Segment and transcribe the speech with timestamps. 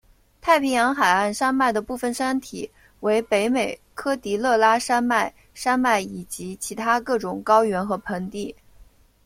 [0.41, 8.55] 太平洋海岸山脉的部分山体为北美科迪勒拉山脉山脉以及其他各种高原和盆地。